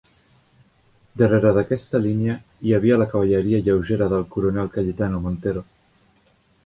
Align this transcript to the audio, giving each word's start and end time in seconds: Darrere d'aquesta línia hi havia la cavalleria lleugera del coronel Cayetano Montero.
Darrere 1.21 1.51
d'aquesta 1.57 2.01
línia 2.05 2.37
hi 2.69 2.75
havia 2.77 2.99
la 3.01 3.07
cavalleria 3.11 3.61
lleugera 3.67 4.09
del 4.15 4.27
coronel 4.37 4.73
Cayetano 4.79 5.21
Montero. 5.27 5.65